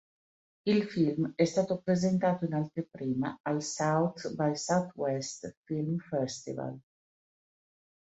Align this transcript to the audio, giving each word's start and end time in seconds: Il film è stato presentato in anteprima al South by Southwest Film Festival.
Il 0.65 0.85
film 0.87 1.33
è 1.35 1.43
stato 1.45 1.77
presentato 1.83 2.45
in 2.45 2.55
anteprima 2.55 3.37
al 3.43 3.61
South 3.61 4.33
by 4.33 4.55
Southwest 4.55 5.57
Film 5.63 5.99
Festival. 5.99 6.79